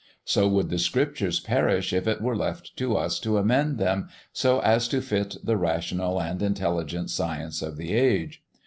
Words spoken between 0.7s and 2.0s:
Scriptures perish